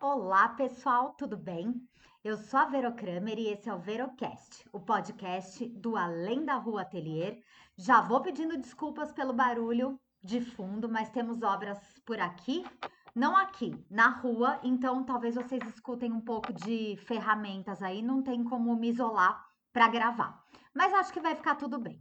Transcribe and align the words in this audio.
Olá, 0.00 0.50
pessoal, 0.50 1.12
tudo 1.18 1.36
bem? 1.36 1.74
Eu 2.22 2.36
sou 2.36 2.60
a 2.60 2.66
Vero 2.66 2.94
Kramer 2.94 3.36
e 3.36 3.48
esse 3.48 3.68
é 3.68 3.74
o 3.74 3.80
Verocast, 3.80 4.64
o 4.72 4.78
podcast 4.78 5.66
do 5.70 5.96
Além 5.96 6.44
da 6.44 6.54
Rua 6.54 6.82
Atelier. 6.82 7.42
Já 7.76 8.00
vou 8.00 8.22
pedindo 8.22 8.56
desculpas 8.56 9.12
pelo 9.12 9.32
barulho 9.32 9.98
de 10.22 10.40
fundo, 10.40 10.88
mas 10.88 11.10
temos 11.10 11.42
obras 11.42 11.80
por 12.06 12.20
aqui, 12.20 12.64
não 13.12 13.36
aqui, 13.36 13.74
na 13.90 14.08
rua, 14.08 14.60
então 14.62 15.04
talvez 15.04 15.34
vocês 15.34 15.66
escutem 15.66 16.12
um 16.12 16.20
pouco 16.20 16.52
de 16.52 16.96
ferramentas 16.98 17.82
aí, 17.82 18.00
não 18.00 18.22
tem 18.22 18.44
como 18.44 18.76
me 18.76 18.90
isolar 18.90 19.44
para 19.72 19.88
gravar. 19.88 20.40
Mas 20.72 20.94
acho 20.94 21.12
que 21.12 21.20
vai 21.20 21.34
ficar 21.34 21.56
tudo 21.56 21.76
bem. 21.76 22.00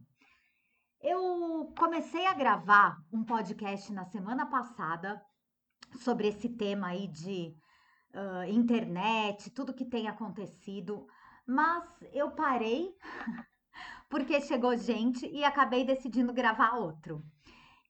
Eu 1.02 1.74
comecei 1.76 2.28
a 2.28 2.36
gravar 2.36 3.04
um 3.12 3.24
podcast 3.24 3.92
na 3.92 4.06
semana 4.06 4.46
passada 4.46 5.20
sobre 5.96 6.28
esse 6.28 6.48
tema 6.48 6.90
aí 6.90 7.08
de 7.08 7.56
uh, 8.18 8.50
internet, 8.50 9.52
tudo 9.52 9.74
que 9.74 9.86
tem 9.86 10.08
acontecido, 10.08 11.08
mas 11.46 11.84
eu 12.12 12.32
parei 12.32 12.96
porque 14.10 14.42
chegou 14.42 14.76
gente 14.76 15.26
e 15.28 15.44
acabei 15.44 15.86
decidindo 15.86 16.34
gravar 16.34 16.76
outro. 16.78 17.24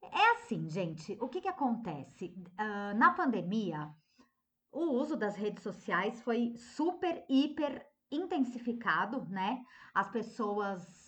É 0.02 0.32
assim, 0.32 0.70
gente, 0.70 1.18
o 1.22 1.28
que, 1.28 1.42
que 1.42 1.48
acontece? 1.48 2.34
Uh, 2.60 2.98
na 2.98 3.12
pandemia, 3.12 3.90
o 4.72 4.92
uso 4.92 5.16
das 5.16 5.36
redes 5.36 5.64
sociais 5.64 6.22
foi 6.22 6.54
super, 6.58 7.26
hiper 7.30 7.86
intensificado, 8.12 9.26
né? 9.30 9.62
As 9.94 10.10
pessoas 10.10 11.07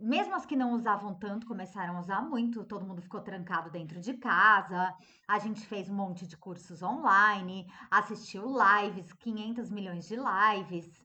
mesmo 0.00 0.34
as 0.34 0.46
que 0.46 0.56
não 0.56 0.72
usavam 0.72 1.14
tanto, 1.14 1.46
começaram 1.46 1.96
a 1.96 2.00
usar 2.00 2.22
muito, 2.22 2.64
todo 2.64 2.86
mundo 2.86 3.02
ficou 3.02 3.20
trancado 3.20 3.70
dentro 3.70 4.00
de 4.00 4.14
casa, 4.14 4.94
a 5.26 5.38
gente 5.38 5.66
fez 5.66 5.88
um 5.88 5.94
monte 5.94 6.26
de 6.26 6.36
cursos 6.36 6.82
online, 6.82 7.70
assistiu 7.90 8.44
lives, 8.46 9.12
500 9.12 9.70
milhões 9.70 10.06
de 10.06 10.16
lives, 10.16 11.04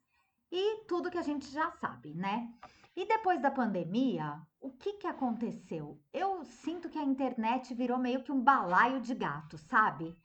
e 0.52 0.86
tudo 0.86 1.10
que 1.10 1.18
a 1.18 1.24
gente 1.24 1.50
já 1.52 1.72
sabe, 1.72 2.14
né? 2.14 2.48
E 2.96 3.08
depois 3.08 3.42
da 3.42 3.50
pandemia, 3.50 4.40
o 4.62 4.70
que 4.72 4.94
que 4.94 5.08
aconteceu? 5.08 6.00
Eu 6.14 6.46
sinto 6.46 6.90
que 6.90 7.00
a 7.00 7.04
internet 7.04 7.74
virou 7.74 7.98
meio 7.98 8.24
que 8.24 8.32
um 8.32 8.40
balaio 8.40 9.02
de 9.02 9.16
gato, 9.16 9.58
sabe? 9.58 10.16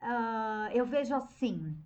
Uh, 0.00 0.72
eu 0.72 0.86
vejo 0.86 1.14
assim, 1.14 1.76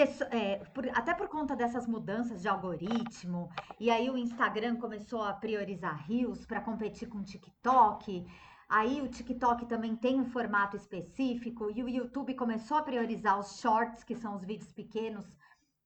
é, 0.00 0.56
por, 0.74 0.88
até 0.90 1.14
por 1.14 1.28
conta 1.28 1.56
dessas 1.56 1.86
mudanças 1.86 2.42
de 2.42 2.48
algoritmo, 2.48 3.50
e 3.78 3.90
aí 3.90 4.08
o 4.10 4.16
Instagram 4.16 4.76
começou 4.76 5.22
a 5.22 5.32
priorizar 5.32 6.06
Reels 6.06 6.44
para 6.44 6.60
competir 6.60 7.08
com 7.08 7.18
o 7.18 7.24
TikTok. 7.24 8.26
Aí 8.68 9.00
o 9.00 9.08
TikTok 9.08 9.66
também 9.66 9.94
tem 9.94 10.20
um 10.20 10.24
formato 10.26 10.76
específico 10.76 11.70
e 11.70 11.82
o 11.82 11.88
YouTube 11.88 12.34
começou 12.34 12.76
a 12.76 12.82
priorizar 12.82 13.38
os 13.38 13.60
shorts, 13.60 14.02
que 14.02 14.16
são 14.16 14.34
os 14.34 14.44
vídeos 14.44 14.72
pequenos, 14.72 15.24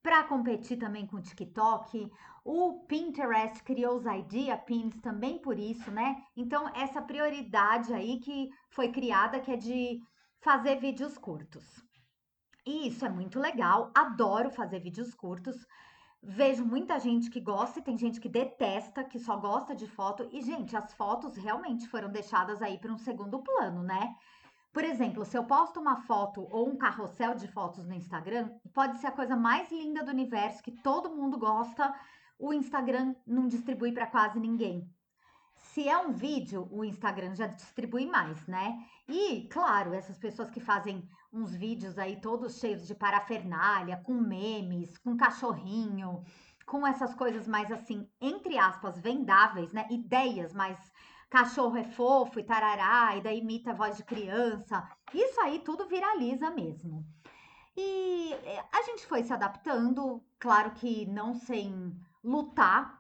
para 0.03 0.25
competir 0.25 0.79
também 0.79 1.07
com 1.07 1.17
o 1.17 1.23
TikTok. 1.23 2.11
O 2.43 2.85
Pinterest 2.87 3.63
criou 3.63 3.97
os 3.97 4.07
Idea 4.07 4.57
Pins 4.57 4.97
também 5.01 5.39
por 5.39 5.59
isso, 5.59 5.91
né? 5.91 6.17
Então 6.35 6.69
essa 6.75 7.03
prioridade 7.03 7.93
aí 7.93 8.19
que 8.19 8.49
foi 8.71 8.91
criada 8.91 9.41
que 9.41 9.53
é 9.53 9.57
de 9.57 10.01
fazer 10.41 10.77
vídeos 10.77 11.19
curtos. 11.19 11.85
E 12.67 12.89
isso 12.89 13.05
é 13.05 13.09
muito 13.09 13.39
legal, 13.39 13.91
adoro 13.95 14.51
fazer 14.51 14.81
vídeos 14.81 15.15
curtos. 15.15 15.67
Vejo 16.23 16.65
muita 16.65 16.99
gente 16.99 17.31
que 17.31 17.41
gosta 17.41 17.79
e 17.79 17.83
tem 17.83 17.97
gente 17.97 18.21
que 18.21 18.29
detesta, 18.29 19.03
que 19.03 19.19
só 19.19 19.37
gosta 19.37 19.75
de 19.75 19.87
foto. 19.87 20.29
E, 20.31 20.43
gente, 20.43 20.77
as 20.77 20.93
fotos 20.93 21.35
realmente 21.37 21.89
foram 21.89 22.11
deixadas 22.11 22.61
aí 22.61 22.79
para 22.79 22.93
um 22.93 22.99
segundo 22.99 23.39
plano, 23.43 23.83
né? 23.83 24.15
Por 24.73 24.85
exemplo, 24.85 25.25
se 25.25 25.37
eu 25.37 25.45
posto 25.45 25.81
uma 25.81 25.97
foto 26.03 26.47
ou 26.51 26.69
um 26.69 26.77
carrossel 26.77 27.35
de 27.35 27.49
fotos 27.49 27.87
no 27.87 27.95
Instagram, 27.95 28.51
pode 28.73 28.99
ser 28.99 29.09
a 29.09 29.13
coisa 29.13 29.35
mais 29.35 29.71
linda 29.73 30.05
do 30.05 30.11
universo, 30.11 30.63
que 30.63 30.71
todo 30.71 31.17
mundo 31.17 31.39
gosta, 31.39 31.93
o 32.39 32.53
Instagram 32.53 33.15
não 33.27 33.49
distribui 33.49 33.91
para 33.93 34.07
quase 34.07 34.39
ninguém. 34.39 34.89
Se 35.73 35.89
é 35.89 35.97
um 35.97 36.13
vídeo, 36.13 36.67
o 36.73 36.85
Instagram 36.85 37.33
já 37.37 37.47
distribui 37.47 38.05
mais, 38.05 38.45
né? 38.49 38.85
E, 39.09 39.47
claro, 39.53 39.95
essas 39.95 40.19
pessoas 40.19 40.51
que 40.51 40.59
fazem 40.59 41.09
uns 41.33 41.55
vídeos 41.55 41.97
aí 41.97 42.21
todos 42.21 42.59
cheios 42.59 42.89
de 42.89 42.95
parafernália, 42.95 43.97
com 43.99 44.15
memes, 44.15 44.99
com 44.99 45.17
cachorrinho, 45.17 46.25
com 46.67 46.85
essas 46.85 47.15
coisas 47.15 47.47
mais 47.47 47.71
assim, 47.71 48.09
entre 48.21 48.59
aspas, 48.59 49.01
vendáveis, 49.01 49.73
né? 49.73 49.87
Ideias 49.91 50.53
mais 50.53 50.77
cachorro 51.31 51.77
é 51.77 51.85
fofo 51.85 52.41
e 52.41 52.45
tarará, 52.45 53.17
e 53.17 53.21
daí 53.21 53.39
imita 53.39 53.71
a 53.71 53.75
voz 53.75 53.97
de 53.97 54.03
criança. 54.03 54.89
Isso 55.15 55.41
aí 55.41 55.61
tudo 55.61 55.87
viraliza 55.87 56.51
mesmo. 56.51 57.07
E 57.77 58.33
eh, 58.33 58.65
a 58.73 58.83
gente 58.83 59.07
foi 59.07 59.23
se 59.23 59.33
adaptando, 59.33 60.21
claro 60.37 60.73
que 60.73 61.07
não 61.07 61.33
sem 61.33 61.97
lutar. 62.25 63.00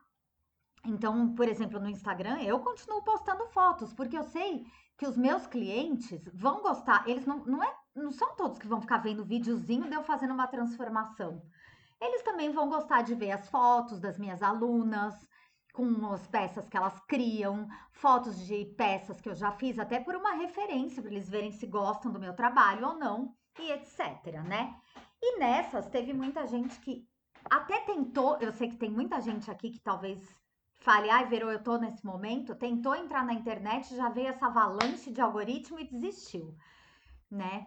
Então, 0.84 1.34
por 1.34 1.48
exemplo, 1.48 1.78
no 1.78 1.88
Instagram, 1.88 2.40
eu 2.42 2.58
continuo 2.60 3.02
postando 3.02 3.46
fotos, 3.48 3.92
porque 3.92 4.16
eu 4.16 4.24
sei 4.24 4.64
que 4.96 5.06
os 5.06 5.16
meus 5.16 5.46
clientes 5.46 6.22
vão 6.32 6.62
gostar. 6.62 7.08
Eles 7.08 7.26
não, 7.26 7.44
não 7.44 7.62
é 7.62 7.74
não 7.94 8.12
são 8.12 8.34
todos 8.36 8.58
que 8.58 8.66
vão 8.66 8.80
ficar 8.80 8.98
vendo 8.98 9.24
videozinho 9.24 9.88
de 9.88 9.94
eu 9.94 10.02
fazendo 10.02 10.32
uma 10.32 10.46
transformação. 10.46 11.42
Eles 12.00 12.22
também 12.22 12.50
vão 12.50 12.68
gostar 12.68 13.02
de 13.02 13.14
ver 13.14 13.32
as 13.32 13.48
fotos 13.48 14.00
das 14.00 14.18
minhas 14.18 14.42
alunas, 14.42 15.14
com 15.72 16.12
as 16.12 16.26
peças 16.26 16.68
que 16.68 16.76
elas 16.76 16.98
criam, 17.06 17.68
fotos 17.92 18.38
de 18.46 18.64
peças 18.76 19.20
que 19.20 19.28
eu 19.28 19.34
já 19.34 19.52
fiz, 19.52 19.78
até 19.78 20.00
por 20.00 20.16
uma 20.16 20.32
referência, 20.32 21.02
para 21.02 21.10
eles 21.10 21.28
verem 21.28 21.52
se 21.52 21.66
gostam 21.66 22.10
do 22.10 22.18
meu 22.18 22.34
trabalho 22.34 22.86
ou 22.86 22.98
não, 22.98 23.34
e 23.58 23.70
etc, 23.72 24.42
né? 24.46 24.74
E 25.22 25.38
nessas 25.38 25.88
teve 25.88 26.12
muita 26.12 26.46
gente 26.46 26.78
que 26.80 27.06
até 27.50 27.80
tentou, 27.80 28.38
eu 28.38 28.52
sei 28.52 28.68
que 28.68 28.76
tem 28.76 28.90
muita 28.90 29.20
gente 29.20 29.50
aqui 29.50 29.70
que 29.70 29.80
talvez 29.80 30.20
fale, 30.80 31.10
ai, 31.10 31.26
Verô, 31.26 31.50
eu 31.50 31.62
tô 31.62 31.76
nesse 31.78 32.04
momento, 32.04 32.54
tentou 32.54 32.94
entrar 32.94 33.24
na 33.24 33.32
internet, 33.32 33.94
já 33.94 34.08
veio 34.08 34.28
essa 34.28 34.46
avalanche 34.46 35.10
de 35.10 35.20
algoritmo 35.20 35.78
e 35.78 35.84
desistiu, 35.84 36.54
né? 37.30 37.66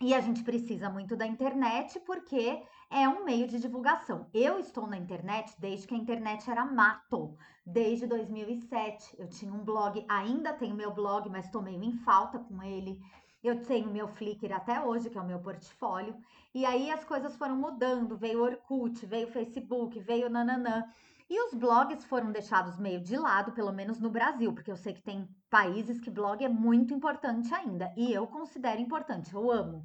E 0.00 0.14
a 0.14 0.20
gente 0.20 0.44
precisa 0.44 0.88
muito 0.88 1.16
da 1.16 1.26
internet 1.26 1.98
porque 2.00 2.62
é 2.88 3.08
um 3.08 3.24
meio 3.24 3.48
de 3.48 3.58
divulgação. 3.58 4.30
Eu 4.32 4.60
estou 4.60 4.86
na 4.86 4.96
internet 4.96 5.52
desde 5.58 5.88
que 5.88 5.94
a 5.94 5.98
internet 5.98 6.48
era 6.48 6.64
mato, 6.64 7.36
desde 7.66 8.06
2007. 8.06 9.16
Eu 9.18 9.28
tinha 9.28 9.52
um 9.52 9.64
blog, 9.64 10.04
ainda 10.08 10.52
tenho 10.52 10.76
meu 10.76 10.92
blog, 10.94 11.28
mas 11.28 11.46
estou 11.46 11.60
meio 11.60 11.82
em 11.82 11.92
falta 11.92 12.38
com 12.38 12.62
ele. 12.62 13.02
Eu 13.42 13.62
tenho 13.64 13.90
meu 13.90 14.06
Flickr 14.06 14.52
até 14.52 14.80
hoje, 14.80 15.10
que 15.10 15.18
é 15.18 15.20
o 15.20 15.26
meu 15.26 15.40
portfólio. 15.40 16.16
E 16.54 16.64
aí 16.64 16.92
as 16.92 17.04
coisas 17.04 17.34
foram 17.36 17.56
mudando, 17.56 18.16
veio 18.16 18.42
Orkut, 18.42 19.04
veio 19.04 19.32
Facebook, 19.32 19.98
veio 19.98 20.30
nananã. 20.30 20.84
E 21.30 21.46
os 21.46 21.52
blogs 21.52 22.04
foram 22.06 22.32
deixados 22.32 22.78
meio 22.78 23.00
de 23.02 23.14
lado, 23.16 23.52
pelo 23.52 23.70
menos 23.70 24.00
no 24.00 24.08
Brasil, 24.08 24.50
porque 24.52 24.70
eu 24.70 24.76
sei 24.76 24.94
que 24.94 25.02
tem 25.02 25.28
países 25.50 26.00
que 26.00 26.10
blog 26.10 26.42
é 26.42 26.48
muito 26.48 26.94
importante 26.94 27.54
ainda, 27.54 27.92
e 27.96 28.10
eu 28.12 28.26
considero 28.26 28.80
importante, 28.80 29.34
eu 29.34 29.50
amo. 29.50 29.84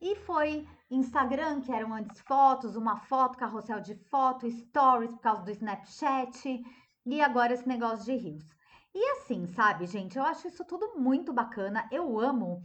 E 0.00 0.16
foi 0.16 0.66
Instagram, 0.90 1.60
que 1.60 1.72
eram 1.72 1.94
antes 1.94 2.20
fotos, 2.22 2.74
uma 2.74 2.96
foto, 2.96 3.38
carrossel 3.38 3.80
de 3.80 3.94
foto, 4.10 4.50
stories 4.50 5.12
por 5.12 5.20
causa 5.20 5.42
do 5.42 5.50
Snapchat, 5.52 6.62
e 7.06 7.20
agora 7.20 7.54
esse 7.54 7.68
negócio 7.68 8.04
de 8.04 8.16
rios. 8.16 8.44
E 8.92 9.10
assim, 9.12 9.46
sabe, 9.46 9.86
gente, 9.86 10.18
eu 10.18 10.24
acho 10.24 10.48
isso 10.48 10.64
tudo 10.64 10.98
muito 10.98 11.32
bacana, 11.32 11.86
eu 11.92 12.18
amo 12.18 12.64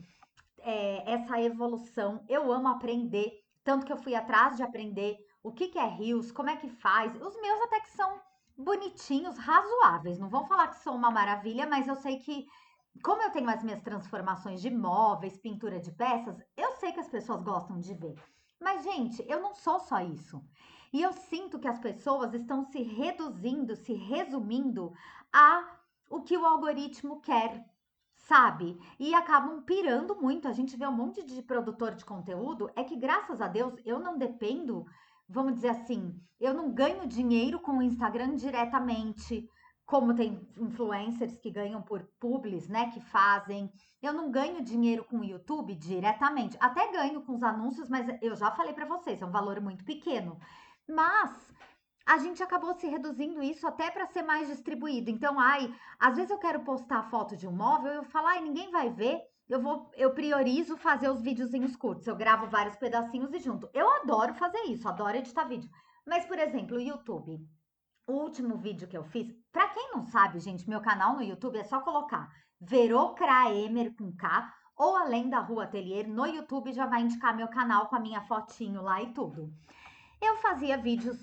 é, 0.60 1.12
essa 1.14 1.40
evolução, 1.40 2.26
eu 2.28 2.52
amo 2.52 2.70
aprender, 2.70 3.32
tanto 3.64 3.86
que 3.86 3.94
eu 3.94 3.98
fui 3.98 4.16
atrás 4.16 4.58
de 4.58 4.64
aprender 4.64 5.18
o 5.44 5.52
que, 5.52 5.68
que 5.68 5.78
é 5.78 5.86
rios, 5.86 6.32
como 6.32 6.50
é 6.50 6.56
que 6.56 6.70
faz. 6.70 7.14
Os 7.16 7.40
meus 7.42 7.62
até 7.64 7.82
que 7.82 7.92
são 7.92 8.22
bonitinhos, 8.58 9.38
razoáveis. 9.38 10.18
Não 10.18 10.30
vão 10.30 10.48
falar 10.48 10.70
que 10.70 10.78
são 10.78 10.96
uma 10.96 11.12
maravilha, 11.12 11.68
mas 11.68 11.88
eu 11.88 11.96
sei 11.96 12.18
que, 12.18 12.48
como 13.04 13.22
eu 13.22 13.32
tenho 13.32 13.50
as 13.50 13.64
minhas 13.64 13.82
transformações 13.82 14.62
de 14.62 14.72
móveis, 14.72 15.38
pintura 15.38 15.80
de 15.80 15.92
peças, 15.92 16.42
eu 16.56 16.72
sei 16.76 16.94
que 16.94 17.02
as 17.02 17.10
pessoas 17.10 17.44
gostam 17.44 17.78
de 17.80 17.94
ver. 17.94 18.16
Mas, 18.60 18.84
gente, 18.84 19.24
eu 19.28 19.42
não 19.42 19.54
sou 19.54 19.80
só 19.80 20.00
isso. 20.00 20.42
E 20.94 21.02
eu 21.02 21.12
sinto 21.12 21.60
que 21.60 21.68
as 21.68 21.80
pessoas 21.80 22.34
estão 22.34 22.64
se 22.64 22.82
reduzindo, 22.82 23.76
se 23.76 23.94
resumindo 23.94 24.94
a 25.32 25.78
o 26.10 26.22
que 26.22 26.38
o 26.38 26.46
algoritmo 26.46 27.20
quer, 27.20 27.66
sabe? 28.16 28.80
E 29.00 29.14
acabam 29.14 29.62
pirando 29.64 30.16
muito. 30.16 30.48
A 30.48 30.54
gente 30.54 30.78
vê 30.78 30.88
um 30.88 30.96
monte 30.96 31.24
de 31.24 31.42
produtor 31.42 31.96
de 31.96 32.06
conteúdo, 32.06 32.70
é 32.76 32.84
que 32.84 32.96
graças 32.96 33.42
a 33.42 33.48
Deus 33.48 33.74
eu 33.84 34.00
não 34.00 34.18
dependo 34.18 34.86
vamos 35.34 35.56
dizer 35.56 35.70
assim, 35.70 36.16
eu 36.40 36.54
não 36.54 36.72
ganho 36.72 37.08
dinheiro 37.08 37.60
com 37.60 37.78
o 37.78 37.82
Instagram 37.82 38.36
diretamente, 38.36 39.50
como 39.86 40.14
tem 40.14 40.48
influencers 40.58 41.38
que 41.40 41.52
ganham 41.52 41.82
por 41.82 42.08
publis, 42.20 42.70
né, 42.70 42.92
que 42.92 43.02
fazem. 43.02 43.72
Eu 44.02 44.14
não 44.14 44.32
ganho 44.32 44.64
dinheiro 44.64 45.04
com 45.04 45.20
o 45.20 45.26
YouTube 45.26 45.76
diretamente. 45.76 46.56
Até 46.60 46.92
ganho 46.92 47.22
com 47.24 47.34
os 47.34 47.44
anúncios, 47.44 47.90
mas 47.90 48.08
eu 48.22 48.36
já 48.36 48.52
falei 48.52 48.74
para 48.74 48.86
vocês, 48.86 49.22
é 49.22 49.26
um 49.26 49.32
valor 49.32 49.60
muito 49.60 49.84
pequeno. 49.84 50.38
Mas 50.88 51.52
a 52.06 52.18
gente 52.18 52.44
acabou 52.44 52.74
se 52.76 52.88
reduzindo 52.88 53.42
isso 53.42 53.66
até 53.66 53.90
para 53.90 54.08
ser 54.08 54.24
mais 54.24 54.48
distribuído. 54.48 55.10
Então, 55.10 55.40
ai, 55.40 55.74
às 56.00 56.16
vezes 56.16 56.32
eu 56.32 56.38
quero 56.38 56.62
postar 56.62 57.00
a 57.00 57.10
foto 57.10 57.36
de 57.36 57.48
um 57.48 57.52
móvel, 57.52 57.94
eu 57.94 58.04
falo, 58.04 58.28
ai, 58.28 58.42
ninguém 58.42 58.70
vai 58.72 58.90
ver, 58.90 59.22
eu 59.48 59.62
vou, 59.62 59.90
eu 59.96 60.14
priorizo 60.14 60.78
fazer 60.78 61.10
os 61.10 61.22
videozinhos 61.22 61.76
curtos. 61.76 62.08
Eu 62.08 62.16
gravo 62.16 62.48
vários 62.48 62.76
pedacinhos 62.76 63.34
e 63.34 63.40
junto. 63.40 63.70
Eu 63.74 63.90
adoro 64.02 64.34
fazer 64.34 64.62
isso, 64.64 64.88
adoro 64.88 65.18
editar 65.18 65.46
vídeo. 65.46 65.70
Mas, 66.06 66.26
por 66.26 66.38
exemplo, 66.38 66.78
o 66.78 66.82
YouTube. 66.82 67.40
O 68.06 68.14
último 68.14 68.58
vídeo 68.58 68.88
que 68.88 68.98
eu 68.98 69.04
fiz, 69.06 69.34
para 69.52 69.70
quem 69.70 69.92
não 69.92 70.04
sabe, 70.04 70.40
gente, 70.40 70.70
meu 70.70 70.82
canal 70.82 71.16
no 71.16 71.24
YouTube 71.24 71.58
é 71.58 71.64
só 71.64 71.80
colocar 71.80 72.30
Verocraemer 72.60 73.96
com 73.96 74.14
K 74.14 74.54
ou 74.76 74.98
Além 74.98 75.30
da 75.30 75.40
Rua 75.40 75.64
Atelier 75.64 76.08
no 76.08 76.26
YouTube 76.26 76.74
já 76.74 76.86
vai 76.86 77.02
indicar 77.02 77.36
meu 77.36 77.48
canal 77.48 77.88
com 77.88 77.96
a 77.96 78.00
minha 78.00 78.22
fotinho 78.22 78.82
lá 78.82 79.02
e 79.02 79.14
tudo. 79.14 79.54
Eu 80.22 80.36
fazia 80.38 80.78
vídeos, 80.78 81.18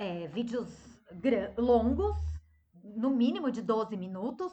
é, 0.00 0.26
vídeos 0.28 0.98
longos, 1.58 2.16
no 2.82 3.10
mínimo 3.10 3.50
de 3.50 3.60
12 3.60 3.98
minutos, 3.98 4.50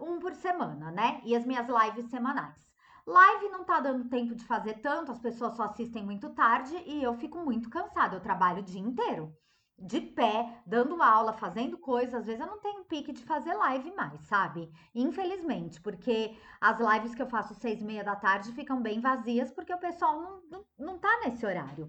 um 0.00 0.18
por 0.18 0.34
semana, 0.34 0.90
né? 0.90 1.20
E 1.24 1.36
as 1.36 1.46
minhas 1.46 1.68
lives 1.68 2.10
semanais. 2.10 2.58
Live 3.06 3.48
não 3.50 3.64
tá 3.64 3.78
dando 3.78 4.08
tempo 4.08 4.34
de 4.34 4.44
fazer 4.44 4.74
tanto, 4.80 5.12
as 5.12 5.20
pessoas 5.20 5.54
só 5.54 5.62
assistem 5.62 6.04
muito 6.04 6.30
tarde 6.30 6.74
e 6.86 7.02
eu 7.02 7.14
fico 7.14 7.38
muito 7.38 7.70
cansada. 7.70 8.16
Eu 8.16 8.20
trabalho 8.20 8.60
o 8.60 8.64
dia 8.64 8.80
inteiro, 8.80 9.32
de 9.78 10.00
pé, 10.00 10.60
dando 10.66 11.00
aula, 11.00 11.32
fazendo 11.34 11.78
coisas. 11.78 12.14
Às 12.14 12.26
vezes 12.26 12.40
eu 12.40 12.46
não 12.48 12.60
tenho 12.60 12.84
pique 12.84 13.12
de 13.12 13.22
fazer 13.24 13.54
live 13.54 13.92
mais, 13.94 14.20
sabe? 14.22 14.68
Infelizmente, 14.92 15.80
porque 15.80 16.36
as 16.60 16.80
lives 16.80 17.14
que 17.14 17.22
eu 17.22 17.28
faço 17.28 17.54
seis 17.54 17.80
e 17.80 17.84
meia 17.84 18.02
da 18.02 18.16
tarde 18.16 18.52
ficam 18.52 18.82
bem 18.82 19.00
vazias 19.00 19.52
porque 19.52 19.72
o 19.72 19.78
pessoal 19.78 20.20
não, 20.20 20.42
não, 20.50 20.64
não 20.76 20.98
tá 20.98 21.20
nesse 21.24 21.46
horário. 21.46 21.88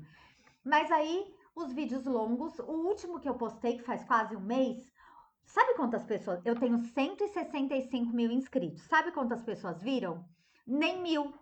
Mas 0.63 0.91
aí, 0.91 1.25
os 1.55 1.71
vídeos 1.73 2.05
longos, 2.05 2.57
o 2.59 2.87
último 2.87 3.19
que 3.19 3.29
eu 3.29 3.35
postei, 3.35 3.77
que 3.77 3.83
faz 3.83 4.03
quase 4.03 4.35
um 4.35 4.41
mês, 4.41 4.91
Sabe 5.51 5.73
quantas 5.73 6.05
pessoas? 6.05 6.45
Eu 6.45 6.55
tenho 6.55 6.79
165 6.79 8.15
mil 8.15 8.31
inscritos. 8.31 8.83
Sabe 8.83 9.11
quantas 9.11 9.41
pessoas 9.41 9.81
viram? 9.81 10.23
Nem 10.65 11.01
mil. 11.01 11.33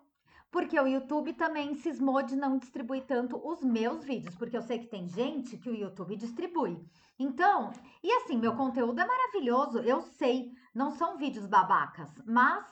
Porque 0.50 0.78
o 0.80 0.86
YouTube 0.86 1.32
também 1.34 1.76
cismou 1.76 2.20
de 2.20 2.34
não 2.34 2.58
distribuir 2.58 3.04
tanto 3.06 3.36
os 3.36 3.62
meus 3.62 4.02
vídeos, 4.02 4.34
porque 4.34 4.56
eu 4.56 4.62
sei 4.62 4.80
que 4.80 4.88
tem 4.88 5.06
gente 5.06 5.56
que 5.56 5.70
o 5.70 5.76
YouTube 5.76 6.16
distribui. 6.16 6.84
Então, 7.16 7.70
e 8.02 8.10
assim, 8.14 8.36
meu 8.36 8.56
conteúdo 8.56 9.00
é 9.00 9.06
maravilhoso, 9.06 9.78
eu 9.78 10.00
sei, 10.02 10.50
não 10.74 10.90
são 10.90 11.16
vídeos 11.16 11.46
babacas, 11.46 12.10
mas 12.26 12.66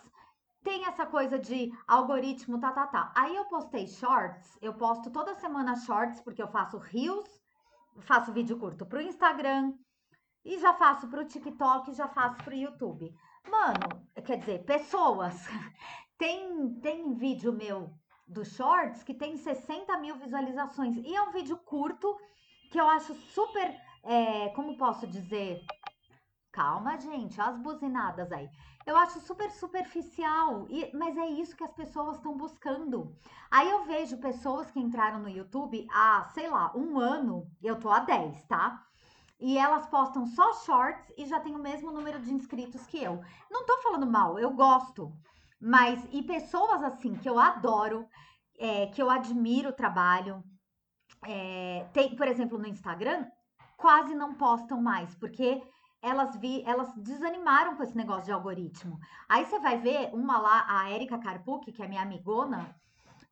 tem 0.63 0.85
essa 0.87 1.07
coisa 1.07 1.39
de 1.39 1.71
algoritmo, 1.87 2.61
tá, 2.61 2.73
tá, 2.73 2.87
tá. 2.87 3.13
Aí 3.17 3.35
eu 3.35 3.45
postei 3.47 3.87
shorts, 3.87 4.59
eu 4.61 4.75
posto 4.75 5.11
toda 5.11 5.35
semana 5.35 5.77
shorts, 5.77 6.21
porque 6.21 6.43
eu 6.43 6.49
faço 6.49 6.79
reels, 6.79 7.29
faço 8.01 8.33
vídeo 8.33 8.59
curto 8.59 8.87
pro 8.87 9.01
Instagram, 9.01 9.73
e 10.45 10.59
já 10.59 10.73
faço 10.75 11.09
para 11.09 11.21
o 11.21 11.27
TikTok, 11.27 11.93
já 11.93 12.09
faço 12.09 12.43
para 12.43 12.55
o 12.55 12.57
YouTube. 12.57 13.15
Mano, 13.51 14.07
quer 14.25 14.39
dizer, 14.39 14.65
pessoas. 14.65 15.35
Tem, 16.17 16.75
tem 16.81 17.15
vídeo 17.15 17.53
meu 17.53 17.93
do 18.27 18.45
Shorts 18.45 19.05
que 19.05 19.15
tem 19.15 19.37
60 19.37 19.97
mil 19.99 20.17
visualizações. 20.17 20.97
E 20.97 21.15
é 21.15 21.23
um 21.23 21.31
vídeo 21.31 21.57
curto 21.59 22.13
que 22.73 22.81
eu 22.81 22.89
acho 22.89 23.15
super. 23.15 23.73
É, 24.03 24.49
como 24.49 24.77
posso 24.77 25.07
dizer? 25.07 25.65
Calma, 26.59 26.99
gente, 26.99 27.41
as 27.41 27.57
buzinadas 27.57 28.33
aí. 28.33 28.51
Eu 28.85 28.97
acho 28.97 29.21
super 29.21 29.49
superficial, 29.49 30.67
e, 30.69 30.91
mas 30.93 31.17
é 31.17 31.25
isso 31.29 31.55
que 31.55 31.63
as 31.63 31.73
pessoas 31.73 32.17
estão 32.17 32.37
buscando. 32.37 33.15
Aí 33.49 33.71
eu 33.71 33.85
vejo 33.85 34.17
pessoas 34.17 34.69
que 34.69 34.81
entraram 34.81 35.21
no 35.21 35.29
YouTube 35.29 35.87
há, 35.89 36.25
sei 36.35 36.51
lá, 36.51 36.73
um 36.75 36.99
ano, 36.99 37.49
eu 37.63 37.79
tô 37.79 37.89
há 37.89 38.01
10, 38.01 38.43
tá? 38.47 38.85
e 39.39 39.57
elas 39.57 39.87
postam 39.87 40.27
só 40.27 40.53
shorts 40.53 41.13
e 41.17 41.25
já 41.27 41.39
tem 41.39 41.55
o 41.55 41.63
mesmo 41.63 41.93
número 41.93 42.19
de 42.19 42.35
inscritos 42.35 42.85
que 42.89 43.01
eu. 43.01 43.23
Não 43.49 43.65
tô 43.65 43.79
falando 43.79 44.05
mal, 44.05 44.37
eu 44.37 44.51
gosto. 44.51 45.13
Mas, 45.61 46.05
e 46.11 46.25
pessoas 46.25 46.83
assim, 46.83 47.15
que 47.15 47.29
eu 47.29 47.39
adoro, 47.39 48.05
é, 48.59 48.89
que 48.89 49.01
eu 49.01 49.09
admiro 49.09 49.69
o 49.69 49.73
trabalho, 49.73 50.43
é, 51.25 51.87
tem, 51.93 52.17
por 52.17 52.27
exemplo, 52.27 52.59
no 52.59 52.67
Instagram, 52.67 53.29
quase 53.77 54.13
não 54.17 54.35
postam 54.35 54.83
mais, 54.83 55.15
porque 55.15 55.63
elas 56.01 56.37
vi, 56.37 56.63
elas 56.65 56.93
desanimaram 56.97 57.77
com 57.77 57.83
esse 57.83 57.97
negócio 57.97 58.25
de 58.25 58.33
algoritmo. 58.33 58.99
Aí 59.29 59.45
você 59.45 59.59
vai 59.59 59.79
ver 59.79 60.11
uma 60.13 60.39
lá, 60.39 60.67
a 60.69 60.91
Erika 60.91 61.19
Carpuk, 61.19 61.73
que 61.73 61.83
é 61.83 61.89
minha 61.89 62.03
amigona, 62.03 62.75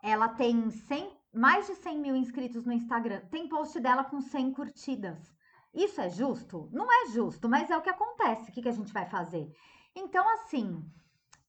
ela 0.03 0.29
tem 0.29 0.71
100, 0.71 1.11
mais 1.33 1.67
de 1.67 1.75
100 1.75 1.99
mil 1.99 2.17
inscritos 2.17 2.65
no 2.65 2.73
Instagram. 2.73 3.21
Tem 3.31 3.49
post 3.49 3.79
dela 3.81 4.05
com 4.05 4.21
100 4.21 4.53
curtidas. 4.53 5.35
Isso 5.73 6.01
é 6.01 6.09
justo? 6.09 6.69
Não 6.73 6.91
é 6.91 7.11
justo, 7.11 7.49
mas 7.49 7.71
é 7.71 7.77
o 7.77 7.83
que 7.83 7.91
acontece. 7.91 8.51
O 8.51 8.53
que, 8.53 8.63
que 8.63 8.69
a 8.69 8.73
gente 8.73 8.93
vai 8.93 9.07
fazer? 9.07 9.51
Então, 9.95 10.27
assim, 10.35 10.83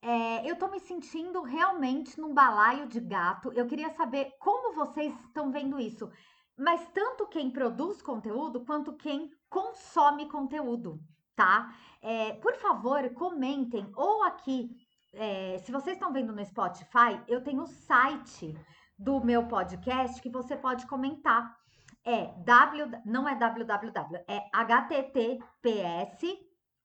é, 0.02 0.50
eu 0.50 0.56
tô 0.58 0.68
me 0.68 0.80
sentindo 0.80 1.42
realmente 1.42 2.19
num 2.19 2.34
balaio 2.34 2.88
de 2.88 3.00
gato. 3.00 3.52
Eu 3.54 3.68
queria 3.68 3.90
saber 3.90 4.34
como 4.40 4.75
vocês 4.75 5.14
estão 5.25 5.52
vendo 5.52 5.80
isso. 5.80 6.12
Mas 6.57 6.88
tanto 6.89 7.27
quem 7.27 7.51
produz 7.51 8.01
conteúdo 8.01 8.65
quanto 8.65 8.94
quem 8.94 9.31
consome 9.50 10.27
conteúdo, 10.27 11.00
tá? 11.36 11.74
É, 12.01 12.33
por 12.33 12.56
favor, 12.56 13.07
comentem 13.13 13.92
ou 13.95 14.24
aqui. 14.24 14.75
É, 15.13 15.59
se 15.59 15.71
vocês 15.71 15.95
estão 15.95 16.12
vendo 16.12 16.33
no 16.33 16.44
Spotify, 16.44 17.21
eu 17.27 17.44
tenho 17.44 17.63
o 17.63 17.68
site 17.68 18.54
do 18.98 19.24
meu 19.24 19.48
podcast 19.48 20.21
que 20.21 20.30
você 20.30 20.56
pode 20.57 20.88
comentar 20.88 21.56
é 22.04 22.27
w, 22.44 23.01
não 23.06 23.27
é 23.27 23.36
www, 23.36 24.24
é 24.27 24.50
https 24.54 26.38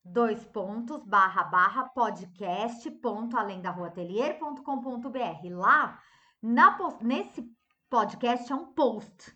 dois 0.05 0.45
pontos 0.47 1.05
barra 1.05 1.45
barra 1.45 1.85
podcast 1.91 2.91
ponto 2.91 3.37
além 3.37 3.63
da 3.63 3.71
rua 3.71 3.87
atelier.com.br. 3.87 5.57
Lá 5.57 6.01
na, 6.43 6.77
nesse 7.01 7.49
podcast 7.89 8.53
é 8.53 8.57
um 8.57 8.73
post. 8.73 9.33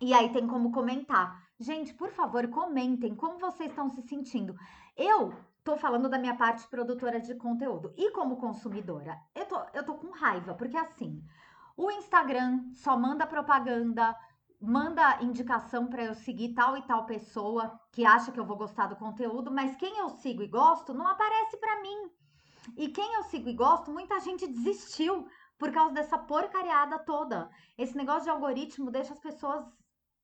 E 0.00 0.14
aí 0.14 0.32
tem 0.32 0.46
como 0.46 0.70
comentar. 0.70 1.42
Gente, 1.58 1.92
por 1.92 2.10
favor, 2.10 2.46
comentem 2.48 3.16
como 3.16 3.38
vocês 3.38 3.70
estão 3.70 3.90
se 3.90 4.00
sentindo. 4.02 4.56
Eu 4.96 5.34
tô 5.64 5.76
falando 5.76 6.08
da 6.08 6.18
minha 6.18 6.36
parte 6.36 6.68
produtora 6.68 7.20
de 7.20 7.34
conteúdo 7.34 7.92
e 7.96 8.12
como 8.12 8.36
consumidora. 8.36 9.18
Eu 9.34 9.46
tô, 9.46 9.60
eu 9.74 9.84
tô 9.84 9.94
com 9.94 10.12
raiva, 10.12 10.54
porque 10.54 10.76
assim, 10.76 11.20
o 11.76 11.90
Instagram 11.90 12.72
só 12.74 12.96
manda 12.96 13.26
propaganda, 13.26 14.16
manda 14.60 15.20
indicação 15.20 15.88
para 15.88 16.04
eu 16.04 16.14
seguir 16.14 16.54
tal 16.54 16.76
e 16.76 16.82
tal 16.82 17.04
pessoa 17.04 17.80
que 17.90 18.04
acha 18.04 18.30
que 18.30 18.38
eu 18.38 18.46
vou 18.46 18.56
gostar 18.56 18.86
do 18.86 18.96
conteúdo, 18.96 19.50
mas 19.50 19.76
quem 19.76 19.98
eu 19.98 20.10
sigo 20.10 20.42
e 20.42 20.48
gosto 20.48 20.94
não 20.94 21.08
aparece 21.08 21.56
para 21.56 21.82
mim. 21.82 22.10
E 22.76 22.88
quem 22.88 23.14
eu 23.14 23.24
sigo 23.24 23.48
e 23.48 23.54
gosto, 23.54 23.90
muita 23.90 24.20
gente 24.20 24.46
desistiu 24.46 25.26
por 25.58 25.72
causa 25.72 25.92
dessa 25.92 26.16
porcariada 26.16 27.00
toda. 27.00 27.50
Esse 27.76 27.96
negócio 27.96 28.24
de 28.24 28.30
algoritmo 28.30 28.90
deixa 28.92 29.12
as 29.12 29.18
pessoas 29.18 29.64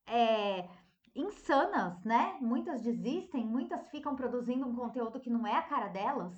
é, 0.07 0.69
insanas, 1.15 2.03
né? 2.05 2.37
Muitas 2.41 2.83
desistem, 2.83 3.47
muitas 3.47 3.89
ficam 3.91 4.17
produzindo 4.17 4.67
um 4.67 4.75
conteúdo 4.75 5.21
que 5.21 5.31
não 5.31 5.47
é 5.47 5.57
a 5.57 5.63
cara 5.63 5.89
delas. 5.89 6.35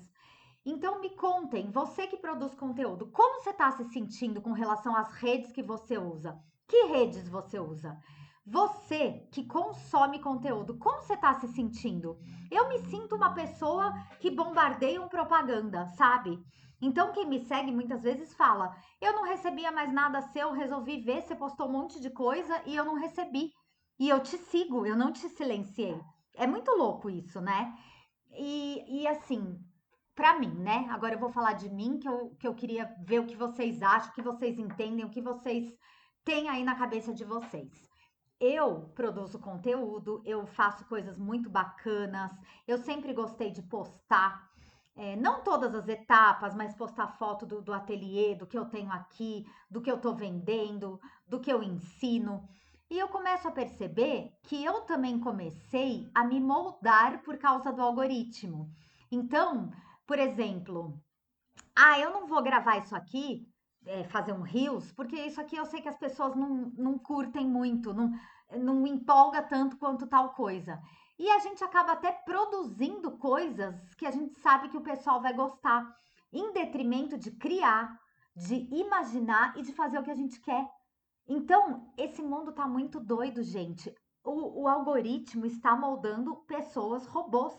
Então 0.65 0.99
me 0.99 1.09
contem, 1.11 1.71
você 1.71 2.07
que 2.07 2.17
produz 2.17 2.53
conteúdo, 2.53 3.07
como 3.07 3.41
você 3.41 3.51
está 3.51 3.71
se 3.71 3.85
sentindo 3.85 4.41
com 4.41 4.51
relação 4.51 4.95
às 4.95 5.13
redes 5.13 5.51
que 5.51 5.63
você 5.63 5.97
usa? 5.97 6.37
Que 6.67 6.87
redes 6.87 7.29
você 7.29 7.57
usa? 7.57 7.97
Você 8.45 9.27
que 9.31 9.45
consome 9.45 10.19
conteúdo, 10.19 10.77
como 10.77 11.01
você 11.01 11.13
está 11.13 11.33
se 11.35 11.47
sentindo? 11.49 12.17
Eu 12.51 12.67
me 12.69 12.79
sinto 12.79 13.15
uma 13.15 13.33
pessoa 13.33 13.93
que 14.19 14.31
bombardeia 14.31 15.01
um 15.01 15.07
propaganda, 15.07 15.85
sabe? 15.97 16.37
Então, 16.81 17.11
quem 17.11 17.25
me 17.25 17.39
segue 17.39 17.71
muitas 17.71 18.03
vezes 18.03 18.33
fala: 18.33 18.75
Eu 19.01 19.13
não 19.13 19.23
recebia 19.23 19.71
mais 19.71 19.91
nada 19.91 20.21
seu, 20.21 20.51
resolvi 20.51 21.01
ver, 21.01 21.21
você 21.21 21.35
postou 21.35 21.67
um 21.67 21.71
monte 21.71 21.99
de 21.99 22.09
coisa 22.09 22.61
e 22.65 22.75
eu 22.75 22.85
não 22.85 22.95
recebi. 22.95 23.51
E 23.99 24.09
eu 24.09 24.21
te 24.21 24.37
sigo, 24.37 24.85
eu 24.85 24.95
não 24.95 25.11
te 25.11 25.27
silenciei. 25.29 25.99
É 26.35 26.45
muito 26.45 26.69
louco 26.71 27.09
isso, 27.09 27.41
né? 27.41 27.75
E, 28.31 29.01
e 29.01 29.07
assim, 29.07 29.59
para 30.15 30.37
mim, 30.37 30.53
né? 30.53 30.87
Agora 30.89 31.15
eu 31.15 31.19
vou 31.19 31.29
falar 31.29 31.53
de 31.53 31.69
mim, 31.69 31.97
que 31.97 32.07
eu, 32.07 32.35
que 32.39 32.47
eu 32.47 32.53
queria 32.53 32.93
ver 32.99 33.19
o 33.19 33.25
que 33.25 33.35
vocês 33.35 33.81
acham, 33.81 34.11
o 34.11 34.13
que 34.13 34.21
vocês 34.21 34.59
entendem, 34.59 35.05
o 35.05 35.09
que 35.09 35.21
vocês 35.21 35.73
tem 36.23 36.49
aí 36.49 36.63
na 36.63 36.75
cabeça 36.75 37.13
de 37.13 37.23
vocês. 37.23 37.71
Eu 38.39 38.89
produzo 38.93 39.39
conteúdo, 39.39 40.21
eu 40.25 40.45
faço 40.45 40.85
coisas 40.85 41.17
muito 41.17 41.49
bacanas, 41.49 42.31
eu 42.67 42.77
sempre 42.77 43.13
gostei 43.13 43.49
de 43.49 43.63
postar, 43.63 44.47
é, 44.97 45.15
não 45.15 45.43
todas 45.43 45.75
as 45.75 45.87
etapas, 45.87 46.55
mas 46.55 46.73
postar 46.73 47.07
foto 47.07 47.45
do, 47.45 47.61
do 47.61 47.73
ateliê, 47.73 48.35
do 48.35 48.47
que 48.47 48.57
eu 48.57 48.65
tenho 48.65 48.91
aqui, 48.91 49.45
do 49.69 49.81
que 49.81 49.91
eu 49.91 49.99
tô 49.99 50.13
vendendo, 50.13 50.99
do 51.27 51.39
que 51.39 51.51
eu 51.51 51.61
ensino. 51.61 52.47
E 52.89 52.97
eu 52.97 53.07
começo 53.07 53.47
a 53.47 53.51
perceber 53.51 54.31
que 54.43 54.63
eu 54.63 54.81
também 54.81 55.19
comecei 55.19 56.09
a 56.15 56.23
me 56.23 56.39
moldar 56.39 57.21
por 57.21 57.37
causa 57.37 57.71
do 57.71 57.81
algoritmo. 57.81 58.71
Então, 59.11 59.71
por 60.07 60.17
exemplo, 60.17 60.99
ah, 61.75 61.99
eu 61.99 62.11
não 62.11 62.25
vou 62.25 62.41
gravar 62.41 62.77
isso 62.77 62.95
aqui 62.95 63.47
é, 63.85 64.03
fazer 64.05 64.33
um 64.33 64.41
rios, 64.41 64.91
porque 64.91 65.15
isso 65.15 65.39
aqui 65.39 65.55
eu 65.55 65.65
sei 65.65 65.81
que 65.81 65.89
as 65.89 65.97
pessoas 65.97 66.35
não, 66.35 66.71
não 66.77 66.97
curtem 66.97 67.47
muito, 67.47 67.93
não, 67.93 68.11
não 68.57 68.87
empolga 68.87 69.41
tanto 69.41 69.77
quanto 69.77 70.07
tal 70.07 70.33
coisa. 70.33 70.81
E 71.19 71.29
a 71.31 71.39
gente 71.39 71.63
acaba 71.63 71.93
até 71.93 72.11
produzindo 72.11 73.17
coisas 73.17 73.93
que 73.95 74.05
a 74.05 74.11
gente 74.11 74.39
sabe 74.39 74.69
que 74.69 74.77
o 74.77 74.83
pessoal 74.83 75.21
vai 75.21 75.33
gostar. 75.33 75.95
em 76.31 76.51
detrimento 76.51 77.17
de 77.17 77.31
criar, 77.31 77.97
de 78.35 78.67
imaginar 78.75 79.57
e 79.57 79.63
de 79.63 79.73
fazer 79.73 79.97
o 79.97 80.03
que 80.03 80.11
a 80.11 80.15
gente 80.15 80.39
quer. 80.41 80.69
Então, 81.27 81.91
esse 81.97 82.21
mundo 82.21 82.51
tá 82.51 82.67
muito 82.67 82.99
doido, 82.99 83.41
gente. 83.41 83.95
O, 84.23 84.63
o 84.63 84.67
algoritmo 84.67 85.45
está 85.45 85.75
moldando 85.75 86.35
pessoas 86.45 87.05
robôs. 87.05 87.57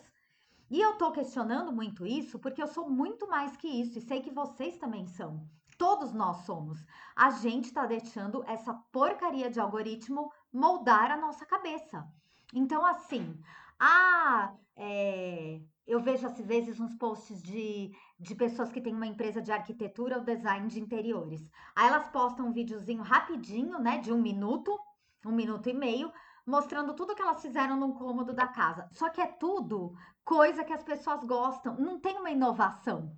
E 0.70 0.80
eu 0.80 0.96
tô 0.98 1.10
questionando 1.10 1.72
muito 1.72 2.06
isso 2.06 2.38
porque 2.38 2.62
eu 2.62 2.66
sou 2.66 2.88
muito 2.88 3.26
mais 3.26 3.56
que 3.56 3.66
isso 3.66 3.98
e 3.98 4.02
sei 4.02 4.20
que 4.20 4.30
vocês 4.30 4.76
também 4.76 5.06
são. 5.06 5.48
Todos 5.78 6.12
nós 6.12 6.38
somos. 6.44 6.78
A 7.16 7.30
gente 7.30 7.72
tá 7.72 7.86
deixando 7.86 8.44
essa 8.46 8.74
porcaria 8.92 9.50
de 9.50 9.58
algoritmo 9.58 10.30
moldar 10.52 11.10
a 11.10 11.16
nossa 11.16 11.46
cabeça. 11.46 12.06
Então, 12.55 12.85
assim, 12.85 13.38
ah, 13.78 14.55
é, 14.76 15.61
eu 15.87 16.00
vejo 16.00 16.26
às 16.26 16.38
vezes 16.40 16.78
uns 16.81 16.95
posts 16.95 17.43
de, 17.43 17.90
de 18.19 18.35
pessoas 18.35 18.71
que 18.71 18.81
têm 18.81 18.95
uma 18.95 19.07
empresa 19.07 19.40
de 19.40 19.52
arquitetura 19.52 20.19
ou 20.19 20.25
design 20.25 20.69
de 20.69 20.81
interiores. 20.81 21.50
Aí 21.75 21.88
elas 21.88 22.09
postam 22.09 22.47
um 22.47 22.52
videozinho 22.52 23.02
rapidinho, 23.02 23.78
né, 23.78 23.99
de 23.99 24.12
um 24.12 24.21
minuto, 24.21 24.78
um 25.25 25.33
minuto 25.33 25.69
e 25.69 25.75
meio, 25.75 26.12
mostrando 26.47 26.95
tudo 26.95 27.14
que 27.14 27.23
elas 27.23 27.43
fizeram 27.43 27.76
no 27.76 27.95
cômodo 27.95 28.33
da 28.33 28.47
casa. 28.47 28.88
Só 28.93 29.09
que 29.09 29.21
é 29.21 29.26
tudo 29.26 29.95
coisa 30.25 30.64
que 30.64 30.73
as 30.73 30.83
pessoas 30.83 31.25
gostam, 31.25 31.76
não 31.78 31.99
tem 31.99 32.19
uma 32.19 32.31
inovação. 32.31 33.11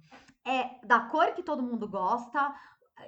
É 0.44 0.84
da 0.86 1.00
cor 1.00 1.32
que 1.32 1.42
todo 1.42 1.62
mundo 1.62 1.88
gosta, 1.88 2.54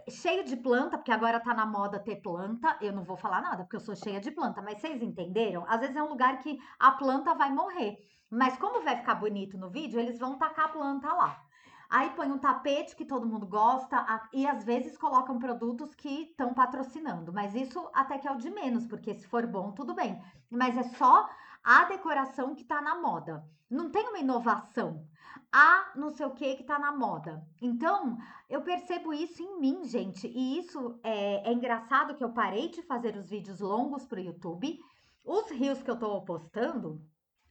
cheio 0.09 0.45
de 0.45 0.57
planta, 0.57 0.97
porque 0.97 1.13
agora 1.13 1.41
tá 1.41 1.55
na 1.55 1.67
moda 1.67 1.99
ter 1.99 2.17
planta. 2.17 2.77
Eu 2.81 2.93
não 2.93 3.05
vou 3.05 3.17
falar 3.17 3.41
nada, 3.41 3.65
porque 3.65 3.77
eu 3.77 3.81
sou 3.81 3.95
cheia 3.95 4.21
de 4.21 4.31
planta, 4.31 4.63
mas 4.63 4.81
vocês 4.81 5.03
entenderam? 5.03 5.65
Às 5.69 5.81
vezes 5.81 5.97
é 5.97 6.03
um 6.03 6.09
lugar 6.09 6.39
que 6.39 6.59
a 6.79 6.93
planta 6.93 7.35
vai 7.35 7.51
morrer. 7.51 7.99
Mas 8.31 8.57
como 8.57 8.83
vai 8.83 8.97
ficar 8.97 9.17
bonito 9.17 9.59
no 9.59 9.71
vídeo, 9.71 10.01
eles 10.01 10.19
vão 10.19 10.39
tacar 10.39 10.67
a 10.67 10.69
planta 10.69 11.13
lá. 11.13 11.43
Aí 11.91 12.09
põe 12.17 12.33
um 12.33 12.39
tapete 12.39 12.97
que 12.97 13.05
todo 13.05 13.29
mundo 13.29 13.47
gosta 13.47 14.07
e 14.33 14.47
às 14.47 14.65
vezes 14.65 14.97
colocam 14.97 15.39
produtos 15.39 15.95
que 15.95 16.23
estão 16.23 16.55
patrocinando. 16.55 17.31
Mas 17.31 17.55
isso 17.55 17.91
até 17.93 18.17
que 18.17 18.27
é 18.27 18.33
o 18.33 18.39
de 18.39 18.49
menos, 18.49 18.87
porque 18.87 19.15
se 19.15 19.27
for 19.29 19.47
bom, 19.47 19.73
tudo 19.73 19.95
bem. 19.95 20.19
Mas 20.51 20.75
é 20.79 20.85
só 20.85 21.29
a 21.63 21.85
decoração 21.85 22.55
que 22.55 22.65
tá 22.65 22.81
na 22.81 22.99
moda. 22.99 23.45
Não 23.71 23.91
tem 23.91 24.09
uma 24.09 24.19
inovação 24.19 25.07
a 25.53 25.93
não 25.97 26.11
sei 26.11 26.27
o 26.27 26.31
que 26.31 26.57
que 26.57 26.65
tá 26.65 26.79
na 26.79 26.93
moda. 26.93 27.47
Então, 27.61 28.17
eu 28.49 28.63
percebo 28.63 29.13
isso 29.13 29.43
em 29.43 29.61
mim, 29.61 29.85
gente. 29.85 30.27
E 30.27 30.59
isso 30.59 30.99
é, 31.03 31.49
é 31.49 31.53
engraçado 31.53 32.15
que 32.15 32.25
eu 32.25 32.33
parei 32.33 32.69
de 32.69 32.83
fazer 32.83 33.17
os 33.17 33.29
vídeos 33.29 33.61
longos 33.61 34.05
pro 34.07 34.21
YouTube. 34.21 34.79
Os 35.25 35.51
rios 35.51 35.83
que 35.83 35.91
eu 35.91 35.99
tô 35.99 36.21
postando 36.23 37.01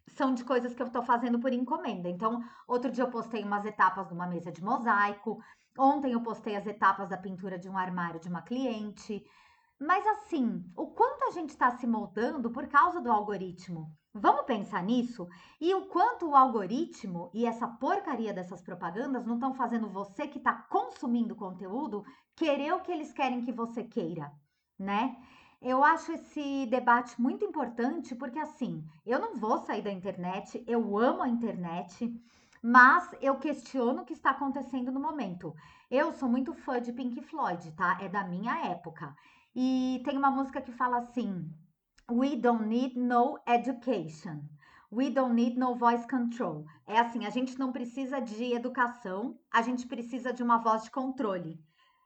são 0.07 0.33
de 0.33 0.43
coisas 0.43 0.73
que 0.73 0.81
eu 0.81 0.89
tô 0.89 1.03
fazendo 1.03 1.39
por 1.39 1.53
encomenda. 1.53 2.09
Então, 2.09 2.43
outro 2.67 2.91
dia 2.91 3.03
eu 3.03 3.11
postei 3.11 3.43
umas 3.43 3.65
etapas 3.65 4.07
de 4.07 4.13
uma 4.13 4.27
mesa 4.27 4.51
de 4.51 4.63
mosaico. 4.63 5.39
Ontem 5.77 6.11
eu 6.11 6.21
postei 6.21 6.55
as 6.55 6.67
etapas 6.67 7.07
da 7.09 7.17
pintura 7.17 7.57
de 7.57 7.69
um 7.69 7.77
armário 7.77 8.19
de 8.19 8.27
uma 8.27 8.41
cliente. 8.41 9.23
Mas 9.79 10.05
assim, 10.05 10.63
o 10.75 10.87
quanto 10.87 11.23
a 11.23 11.31
gente 11.31 11.49
está 11.49 11.71
se 11.71 11.87
moldando 11.87 12.51
por 12.51 12.67
causa 12.67 13.01
do 13.01 13.11
algoritmo? 13.11 13.91
Vamos 14.13 14.45
pensar 14.45 14.83
nisso? 14.83 15.25
E 15.59 15.73
o 15.73 15.85
quanto 15.85 16.27
o 16.27 16.35
algoritmo 16.35 17.31
e 17.33 17.45
essa 17.45 17.65
porcaria 17.65 18.33
dessas 18.33 18.61
propagandas 18.61 19.25
não 19.25 19.35
estão 19.35 19.53
fazendo 19.53 19.89
você 19.89 20.27
que 20.27 20.37
está 20.37 20.53
consumindo 20.53 21.33
conteúdo 21.33 22.03
querer 22.35 22.73
o 22.73 22.81
que 22.81 22.91
eles 22.91 23.13
querem 23.13 23.41
que 23.41 23.53
você 23.53 23.85
queira, 23.85 24.29
né? 24.77 25.15
Eu 25.61 25.81
acho 25.81 26.11
esse 26.11 26.65
debate 26.65 27.21
muito 27.21 27.45
importante 27.45 28.13
porque, 28.13 28.39
assim, 28.39 28.83
eu 29.05 29.17
não 29.17 29.35
vou 29.35 29.59
sair 29.59 29.81
da 29.81 29.91
internet, 29.91 30.61
eu 30.67 30.97
amo 30.97 31.21
a 31.23 31.29
internet, 31.29 32.13
mas 32.61 33.09
eu 33.21 33.37
questiono 33.37 34.01
o 34.01 34.05
que 34.05 34.13
está 34.13 34.31
acontecendo 34.31 34.91
no 34.91 34.99
momento. 34.99 35.55
Eu 35.89 36.11
sou 36.11 36.27
muito 36.27 36.53
fã 36.53 36.81
de 36.81 36.91
Pink 36.91 37.21
Floyd, 37.21 37.71
tá? 37.73 37.97
É 38.01 38.09
da 38.09 38.25
minha 38.25 38.65
época. 38.71 39.15
E 39.55 40.01
tem 40.03 40.17
uma 40.17 40.31
música 40.31 40.61
que 40.61 40.71
fala 40.73 40.97
assim 40.97 41.49
We 42.11 42.35
don't 42.35 42.67
need 42.67 42.97
no 42.97 43.37
education. 43.47 44.49
We 44.91 45.11
don't 45.11 45.33
need 45.33 45.57
no 45.57 45.75
voice 45.75 46.05
control. 46.05 46.65
É 46.85 46.99
assim, 46.99 47.25
a 47.25 47.29
gente 47.29 47.57
não 47.57 47.71
precisa 47.71 48.19
de 48.19 48.53
educação, 48.53 49.39
a 49.49 49.61
gente 49.61 49.87
precisa 49.87 50.33
de 50.33 50.43
uma 50.43 50.57
voz 50.57 50.83
de 50.83 50.91
controle. 50.91 51.57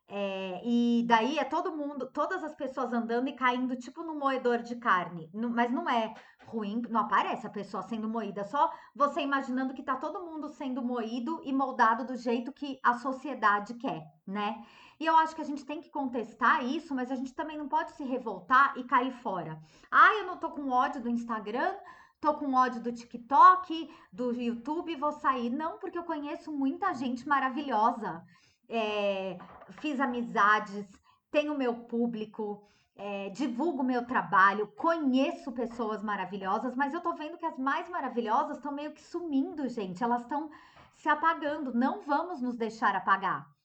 É, 0.07 0.61
e 0.63 1.03
daí 1.07 1.39
é 1.39 1.43
todo 1.43 1.75
mundo, 1.75 2.09
todas 2.11 2.43
as 2.43 2.53
pessoas 2.53 2.93
andando 2.93 3.27
e 3.27 3.33
caindo 3.33 3.75
tipo 3.75 4.03
no 4.03 4.13
moedor 4.13 4.61
de 4.61 4.75
carne. 4.75 5.29
mas 5.33 5.71
não 5.71 5.89
é 5.89 6.13
ruim, 6.45 6.81
não 6.89 7.01
aparece 7.01 7.47
a 7.47 7.49
pessoa 7.49 7.81
sendo 7.83 8.07
moída, 8.07 8.43
só 8.45 8.71
você 8.95 9.21
imaginando 9.21 9.73
que 9.73 9.81
tá 9.81 9.95
todo 9.95 10.23
mundo 10.23 10.47
sendo 10.49 10.83
moído 10.83 11.41
e 11.43 11.51
moldado 11.51 12.05
do 12.05 12.15
jeito 12.15 12.53
que 12.53 12.79
a 12.83 12.93
sociedade 12.93 13.73
quer, 13.75 14.03
né? 14.27 14.63
E 14.99 15.05
eu 15.05 15.15
acho 15.17 15.35
que 15.35 15.41
a 15.41 15.45
gente 15.45 15.65
tem 15.65 15.81
que 15.81 15.89
contestar 15.89 16.63
isso, 16.63 16.93
mas 16.93 17.11
a 17.11 17.15
gente 17.15 17.33
também 17.33 17.57
não 17.57 17.67
pode 17.67 17.91
se 17.93 18.03
revoltar 18.03 18.77
e 18.77 18.83
cair 18.83 19.11
fora. 19.11 19.59
Ah, 19.91 20.13
eu 20.19 20.27
não 20.27 20.37
tô 20.37 20.51
com 20.51 20.69
ódio 20.69 21.01
do 21.01 21.09
Instagram, 21.09 21.75
tô 22.21 22.35
com 22.35 22.53
ódio 22.53 22.81
do 22.81 22.93
TikTok, 22.93 23.89
do 24.13 24.31
YouTube, 24.31 24.95
vou 24.95 25.11
sair. 25.11 25.49
Não, 25.49 25.77
porque 25.79 25.97
eu 25.97 26.03
conheço 26.03 26.51
muita 26.51 26.93
gente 26.93 27.27
maravilhosa. 27.27 28.23
É, 28.67 29.37
fiz 29.79 29.99
amizades, 29.99 30.85
tenho 31.31 31.57
meu 31.57 31.73
público, 31.73 32.67
é, 32.95 33.29
divulgo 33.29 33.83
meu 33.83 34.05
trabalho, 34.05 34.67
conheço 34.75 35.51
pessoas 35.51 36.03
maravilhosas, 36.03 36.75
mas 36.75 36.93
eu 36.93 37.01
tô 37.01 37.13
vendo 37.13 37.37
que 37.37 37.45
as 37.45 37.57
mais 37.57 37.89
maravilhosas 37.89 38.57
estão 38.57 38.71
meio 38.71 38.91
que 38.91 39.01
sumindo, 39.01 39.67
gente. 39.67 40.03
Elas 40.03 40.21
estão 40.21 40.49
se 40.95 41.09
apagando. 41.09 41.73
Não 41.73 42.01
vamos 42.01 42.41
nos 42.41 42.55
deixar 42.55 42.95
apagar 42.95 43.55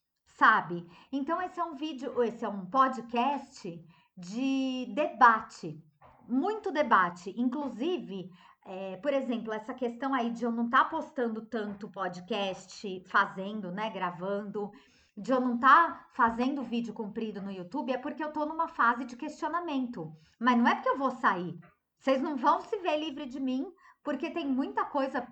sabe? 0.41 0.89
Então, 1.13 1.41
esse 1.43 1.61
é 1.61 1.65
um 1.65 1.75
vídeo, 1.75 2.23
esse 2.23 2.43
é 2.43 2.49
um 2.49 2.65
podcast 2.65 3.85
de 4.17 4.87
debate, 4.95 5.79
muito 6.27 6.73
debate. 6.73 7.35
Inclusive, 7.37 8.31
é, 8.65 8.97
por 8.97 9.13
exemplo, 9.13 9.53
essa 9.53 9.75
questão 9.75 10.15
aí 10.15 10.31
de 10.31 10.43
eu 10.43 10.51
não 10.51 10.65
estar 10.65 10.85
tá 10.85 10.91
postando 10.91 11.43
tanto 11.43 11.91
podcast, 11.91 13.05
fazendo, 13.07 13.71
né, 13.71 13.91
gravando, 13.91 14.73
de 15.21 15.33
eu 15.33 15.41
não 15.41 15.57
estar 15.57 15.93
tá 15.93 16.07
fazendo 16.13 16.63
vídeo 16.63 16.95
comprido 16.95 17.43
no 17.43 17.51
YouTube, 17.51 17.93
é 17.93 17.99
porque 17.99 18.25
eu 18.25 18.33
tô 18.33 18.47
numa 18.47 18.69
fase 18.69 19.05
de 19.05 19.17
questionamento. 19.17 20.11
Mas 20.41 20.57
não 20.57 20.67
é 20.67 20.75
porque 20.75 20.89
eu 20.89 20.97
vou 20.97 21.11
sair. 21.11 21.59
Vocês 21.99 22.23
não 22.23 22.37
vão 22.37 22.63
se 22.63 22.79
ver 22.79 22.99
livre 22.99 23.27
de 23.27 23.39
mim, 23.39 23.71
porque 24.03 24.31
tem 24.31 24.47
muita 24.47 24.85
coisa 24.87 25.27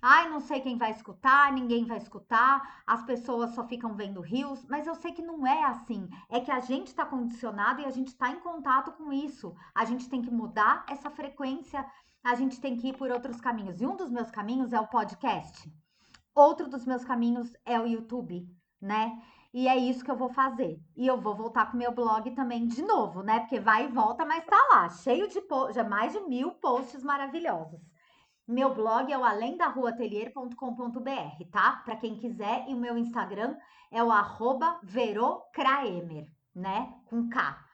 Ai, 0.02 0.30
não 0.30 0.40
sei 0.40 0.62
quem 0.62 0.78
vai 0.78 0.92
escutar, 0.92 1.52
ninguém 1.52 1.84
vai 1.86 1.98
escutar, 1.98 2.84
as 2.86 3.04
pessoas 3.04 3.56
só 3.56 3.68
ficam 3.68 3.96
vendo 3.96 4.22
rios, 4.22 4.64
mas 4.70 4.86
eu 4.86 4.94
sei 4.94 5.12
que 5.12 5.24
não 5.24 5.46
é 5.46 5.64
assim. 5.64 6.08
É 6.30 6.40
que 6.40 6.52
a 6.52 6.60
gente 6.60 6.88
está 6.88 7.04
condicionado 7.04 7.82
e 7.82 7.86
a 7.86 7.90
gente 7.90 8.10
está 8.10 8.30
em 8.30 8.40
contato 8.40 8.92
com 8.92 9.12
isso. 9.12 9.56
A 9.74 9.86
gente 9.86 10.08
tem 10.08 10.22
que 10.22 10.30
mudar 10.30 10.86
essa 10.88 11.10
frequência, 11.10 11.84
a 12.24 12.36
gente 12.36 12.62
tem 12.62 12.78
que 12.78 12.90
ir 12.90 12.98
por 12.98 13.10
outros 13.10 13.42
caminhos. 13.42 13.82
E 13.82 13.88
um 13.88 13.96
dos 13.96 14.12
meus 14.12 14.30
caminhos 14.30 14.72
é 14.72 14.80
o 14.80 14.88
podcast. 14.88 15.72
outro 16.36 16.70
dos 16.70 16.86
meus 16.86 17.04
caminhos 17.04 17.52
é 17.66 17.80
o 17.80 17.88
YouTube, 17.88 18.48
né? 18.80 19.20
E 19.54 19.68
é 19.68 19.76
isso 19.76 20.04
que 20.04 20.12
eu 20.12 20.16
vou 20.16 20.30
fazer. 20.30 20.80
E 20.96 21.08
eu 21.08 21.20
vou 21.20 21.36
voltar 21.36 21.72
com 21.72 21.78
meu 21.78 21.92
blog 21.92 22.30
também 22.32 22.68
de 22.68 22.82
novo, 22.82 23.24
né? 23.24 23.40
Porque 23.40 23.60
vai 23.60 23.86
e 23.86 23.88
volta, 23.88 24.26
mas 24.26 24.46
tá 24.46 24.58
lá, 24.72 24.90
cheio 24.90 25.28
de 25.28 25.42
já 25.74 25.84
mais 25.84 26.14
de 26.14 26.20
mil 26.22 26.52
posts 26.52 27.04
maravilhosos. 27.04 27.82
Meu 28.48 28.74
blog 28.74 29.12
é 29.12 29.18
o 29.18 29.26
alendaruatelier.com.br, 29.26 31.46
tá? 31.52 31.82
Para 31.84 31.98
quem 31.98 32.18
quiser, 32.18 32.66
e 32.68 32.74
o 32.74 32.78
meu 32.78 32.98
Instagram 32.98 33.56
é 33.92 34.04
o 34.04 34.12
arroba 34.12 34.80
verocraemer, 34.84 36.28
né? 36.56 36.94
Com 37.10 37.30
K. 37.30 37.68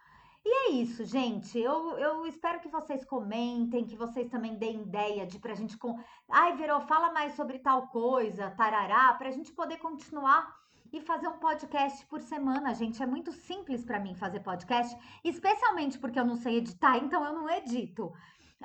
E 0.45 0.49
é 0.49 0.71
isso, 0.71 1.05
gente. 1.05 1.57
Eu, 1.57 1.97
eu 1.97 2.25
espero 2.25 2.59
que 2.59 2.67
vocês 2.67 3.05
comentem, 3.05 3.85
que 3.85 3.95
vocês 3.95 4.29
também 4.29 4.55
deem 4.55 4.81
ideia 4.81 5.25
de 5.25 5.39
pra 5.39 5.53
gente. 5.53 5.77
Com... 5.77 5.97
Ai, 6.29 6.57
Verô, 6.57 6.81
fala 6.81 7.13
mais 7.13 7.33
sobre 7.35 7.59
tal 7.59 7.87
coisa, 7.87 8.51
tarará, 8.51 9.13
pra 9.13 9.31
gente 9.31 9.53
poder 9.53 9.77
continuar 9.77 10.53
e 10.93 11.01
fazer 11.01 11.27
um 11.27 11.39
podcast 11.39 12.05
por 12.05 12.21
semana, 12.21 12.73
gente. 12.75 13.01
É 13.01 13.05
muito 13.05 13.31
simples 13.31 13.83
para 13.83 13.99
mim 13.99 14.13
fazer 14.13 14.41
podcast, 14.41 14.95
especialmente 15.23 15.97
porque 15.97 16.19
eu 16.19 16.25
não 16.25 16.35
sei 16.35 16.57
editar, 16.57 16.97
então 16.97 17.25
eu 17.25 17.33
não 17.33 17.49
edito. 17.49 18.13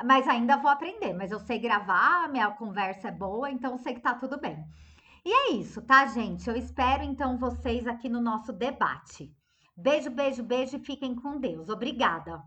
Mas 0.05 0.29
ainda 0.29 0.59
vou 0.59 0.71
aprender, 0.71 1.15
mas 1.15 1.33
eu 1.33 1.41
sei 1.41 1.59
gravar, 1.59 2.29
minha 2.29 2.51
conversa 2.51 3.09
é 3.09 3.13
boa, 3.13 3.51
então 3.51 3.79
sei 3.79 3.95
que 3.95 4.01
tá 4.01 4.15
tudo 4.15 4.39
bem. 4.39 4.63
E 5.25 5.33
é 5.33 5.53
isso, 5.53 5.81
tá, 5.83 6.07
gente? 6.07 6.49
Eu 6.49 6.55
espero 6.55 7.03
então 7.03 7.39
vocês 7.39 7.87
aqui 7.87 8.09
no 8.09 8.21
nosso 8.21 8.53
debate. 8.53 9.35
Beijo, 9.75 10.11
beijo, 10.11 10.43
beijo 10.43 10.77
e 10.77 10.85
fiquem 10.85 11.15
com 11.15 11.41
Deus. 11.41 11.71
Obrigada. 11.71 12.43